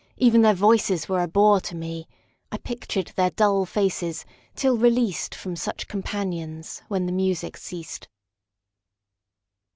Even 0.17 0.41
their 0.41 0.55
voices 0.55 1.07
were 1.07 1.21
a 1.21 1.27
bore 1.27 1.61
to 1.61 1.75
me; 1.75 2.07
I 2.51 2.57
pictured 2.57 3.09
their 3.15 3.29
dull 3.29 3.67
faces, 3.67 4.25
till 4.55 4.75
released 4.75 5.35
From 5.35 5.55
such 5.55 5.87
companions, 5.87 6.81
when 6.87 7.05
the 7.05 7.11
music 7.11 7.55
ceased. 7.55 8.07